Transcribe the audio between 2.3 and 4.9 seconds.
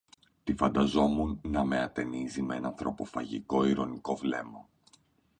μ’ ένα ανθρωποφαγικό ειρωνικό βλέμμα,